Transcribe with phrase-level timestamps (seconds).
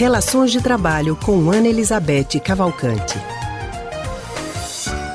[0.00, 3.18] Relações de Trabalho com Ana Elizabeth Cavalcante.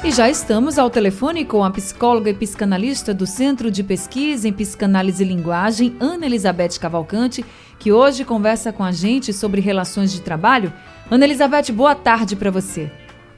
[0.03, 4.53] E já estamos ao telefone com a psicóloga e psicanalista do Centro de Pesquisa em
[4.53, 7.43] Psicanálise e Linguagem, Ana Elizabeth Cavalcante,
[7.79, 10.71] que hoje conversa com a gente sobre relações de trabalho.
[11.09, 12.91] Ana Elizabeth, boa tarde para você.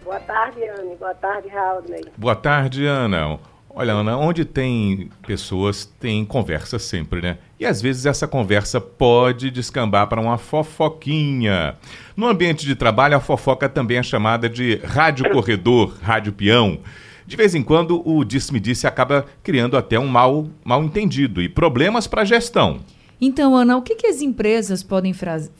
[0.03, 0.95] Boa tarde, Ana.
[0.99, 1.83] Boa tarde, Raul.
[2.17, 3.39] Boa tarde, Ana.
[3.69, 7.37] Olha, Ana, onde tem pessoas, tem conversa sempre, né?
[7.59, 11.75] E às vezes essa conversa pode descambar para uma fofoquinha.
[12.15, 16.79] No ambiente de trabalho, a fofoca também é chamada de rádio corredor, rádio peão.
[17.25, 22.05] De vez em quando, o disse-me-disse acaba criando até um mal, mal entendido e problemas
[22.05, 22.79] para a gestão.
[23.19, 25.13] Então, Ana, o que, que as empresas podem,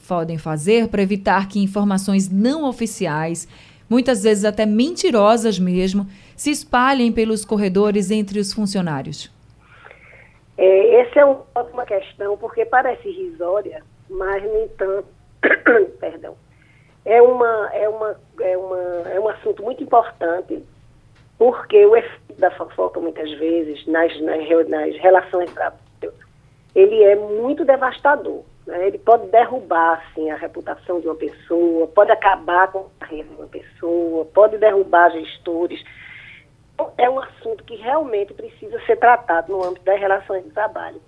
[0.07, 3.47] podem fazer para evitar que informações não oficiais,
[3.89, 9.35] muitas vezes até mentirosas mesmo, se espalhem pelos corredores entre os funcionários?
[10.57, 15.07] É, essa é uma questão, porque parece irrisória, mas, no entanto,
[15.99, 16.35] perdão,
[17.05, 18.77] é, uma, é, uma, é, uma,
[19.13, 20.63] é um assunto muito importante,
[21.37, 25.77] porque o efeito da fofoca, muitas vezes, nas, nas, nas relações de trabalho,
[26.75, 28.43] ele é muito devastador.
[28.65, 28.87] Né?
[28.87, 33.35] Ele pode derrubar assim, a reputação de uma pessoa, pode acabar com a carreira de
[33.35, 35.81] uma pessoa, pode derrubar gestores
[36.97, 41.01] é um assunto que realmente precisa ser tratado no âmbito das relações de trabalho.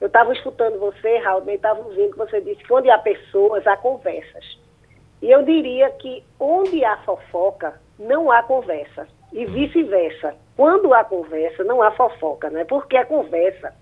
[0.00, 3.66] Eu estava escutando você, Raul, e estava ouvindo que você disse que onde há pessoas,
[3.66, 4.44] há conversas.
[5.22, 9.08] E eu diria que onde há fofoca, não há conversa.
[9.32, 10.34] E vice-versa.
[10.54, 12.64] Quando há conversa, não há fofoca, né?
[12.64, 13.74] Porque a conversa,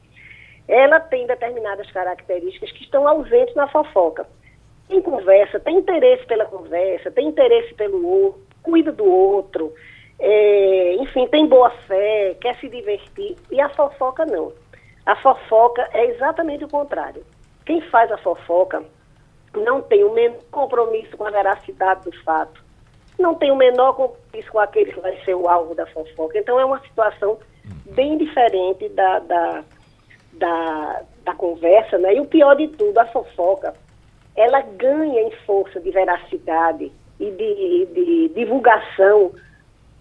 [0.68, 4.26] ela tem determinadas características que estão ausentes na fofoca.
[4.88, 9.72] Tem conversa, tem interesse pela conversa, tem interesse pelo outro, cuida do outro,
[10.18, 14.52] é, enfim, tem boa fé, quer se divertir, e a fofoca não.
[15.06, 17.24] A fofoca é exatamente o contrário.
[17.64, 18.82] Quem faz a fofoca
[19.54, 22.60] não tem o menor compromisso com a veracidade do fato,
[23.16, 26.36] não tem o menor compromisso com aquele que vai ser o alvo da fofoca.
[26.36, 27.38] Então é uma situação
[27.92, 29.64] bem diferente da, da,
[30.32, 32.16] da, da conversa, né?
[32.16, 33.72] E o pior de tudo, a fofoca,
[34.34, 39.30] ela ganha em força de veracidade e de, de divulgação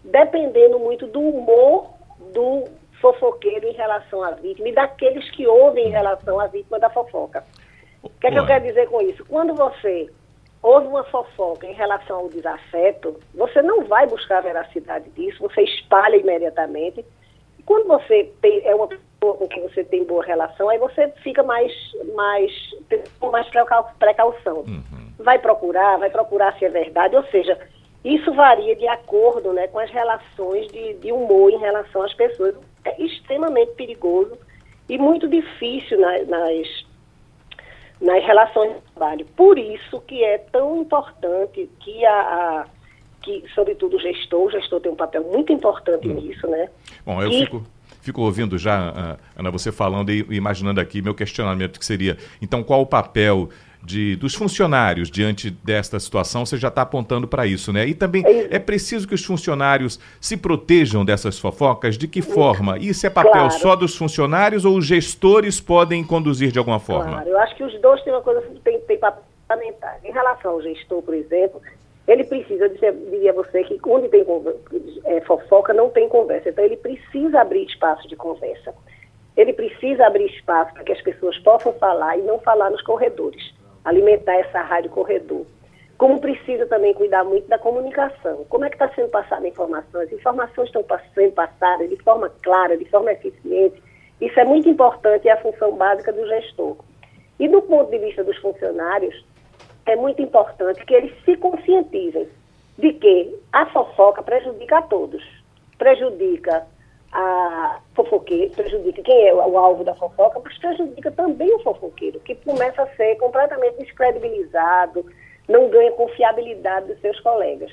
[0.03, 1.89] dependendo muito do humor
[2.33, 2.65] do
[2.99, 7.43] fofoqueiro em relação à vítima e daqueles que ouvem em relação à vítima da fofoca.
[8.01, 9.25] O que é que eu quero dizer com isso?
[9.25, 10.09] Quando você
[10.61, 15.61] ouve uma fofoca em relação ao desafeto, você não vai buscar a veracidade disso, você
[15.61, 17.05] espalha imediatamente.
[17.59, 21.09] E quando você tem, é uma pessoa com quem você tem boa relação, aí você
[21.21, 21.71] fica mais,
[22.15, 22.51] mais
[23.19, 23.47] com mais
[23.99, 24.59] precaução.
[24.59, 25.13] Uhum.
[25.19, 27.57] Vai procurar, vai procurar se é verdade, ou seja,
[28.03, 32.55] isso varia de acordo né, com as relações de, de humor em relação às pessoas.
[32.83, 34.37] É extremamente perigoso
[34.89, 36.85] e muito difícil nas, nas,
[38.01, 39.25] nas relações de trabalho.
[39.37, 42.65] Por isso que é tão importante que a, a
[43.21, 46.15] que, sobretudo, o gestor, o gestor tem um papel muito importante hum.
[46.15, 46.69] nisso, né?
[47.05, 47.63] Bom, eu e, fico
[48.01, 52.81] fico ouvindo já, Ana, você falando e imaginando aqui meu questionamento que seria, então qual
[52.81, 53.49] o papel
[53.85, 57.85] de, dos funcionários diante desta situação, você já está apontando para isso, né?
[57.85, 61.97] E também é, é preciso que os funcionários se protejam dessas fofocas.
[61.97, 62.77] De que forma?
[62.77, 63.51] Isso é papel claro.
[63.51, 67.11] só dos funcionários ou os gestores podem conduzir de alguma forma?
[67.11, 69.95] Claro, eu acho que os dois têm uma coisa que tem, tem fundamental.
[70.03, 71.61] Em relação ao gestor, por exemplo,
[72.07, 74.25] ele precisa, eu diria a você que onde tem
[75.05, 76.49] é, fofoca não tem conversa.
[76.49, 78.73] Então ele precisa abrir espaço de conversa.
[79.35, 83.51] Ele precisa abrir espaço para que as pessoas possam falar e não falar nos corredores
[83.83, 85.45] alimentar essa rádio corredor.
[85.97, 88.45] Como precisa também cuidar muito da comunicação.
[88.49, 90.01] Como é que está sendo passada a informação?
[90.01, 90.83] As informações estão
[91.13, 93.81] sendo passadas de forma clara, de forma eficiente.
[94.19, 96.77] Isso é muito importante e é a função básica do gestor.
[97.39, 99.25] E do ponto de vista dos funcionários,
[99.85, 102.27] é muito importante que eles se conscientizem
[102.77, 105.23] de que a fofoca prejudica a todos.
[105.77, 106.65] Prejudica
[107.13, 112.33] a fofoqueiro, prejudica quem é o alvo da fofoca, mas prejudica também o fofoqueiro, que
[112.35, 115.05] começa a ser completamente descredibilizado,
[115.47, 117.71] não ganha confiabilidade dos seus colegas.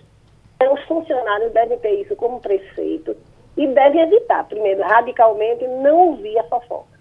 [0.56, 3.16] Então, os funcionários devem ter isso como preceito
[3.56, 7.00] e devem evitar, primeiro, radicalmente, não ouvir a fofoca.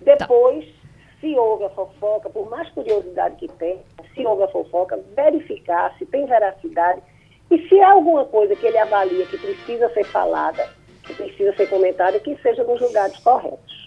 [0.00, 0.72] Depois, tá.
[1.20, 3.80] se houve a fofoca, por mais curiosidade que tenha,
[4.14, 7.02] se houve a fofoca, verificar se tem veracidade
[7.50, 10.68] e se há alguma coisa que ele avalia que precisa ser falada,
[11.06, 13.86] que precisa ser comentada que seja nos lugares corretos.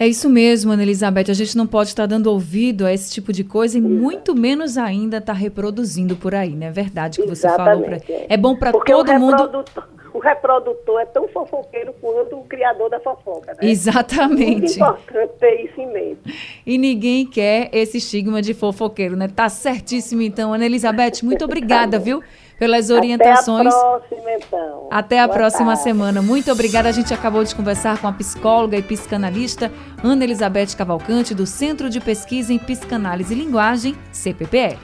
[0.00, 1.26] É isso mesmo, Ana Elizabeth.
[1.28, 4.78] A gente não pode estar dando ouvido a esse tipo de coisa e muito menos
[4.78, 8.00] ainda estar reproduzindo por aí, não é verdade que você Exatamente, falou?
[8.00, 8.14] Pra...
[8.14, 8.26] É.
[8.30, 9.62] é bom para todo mundo.
[10.14, 13.58] o reprodutor é tão fofoqueiro quanto o criador da fofoca, né?
[13.60, 14.60] Exatamente.
[14.60, 16.62] Muito importante ter isso em mente.
[16.66, 19.28] E ninguém quer esse estigma de fofoqueiro, né?
[19.28, 20.54] Tá certíssimo, então.
[20.54, 22.22] Ana Elizabeth, muito obrigada, viu?
[22.60, 23.74] Pelas orientações.
[23.74, 24.88] Até a próxima, então.
[24.90, 25.82] Até a Boa próxima tarde.
[25.82, 26.20] semana.
[26.20, 26.90] Muito obrigada.
[26.90, 29.72] A gente acabou de conversar com a psicóloga e psicanalista
[30.04, 34.78] Ana Elizabeth Cavalcante, do Centro de Pesquisa em Psicanálise e Linguagem, CPPL.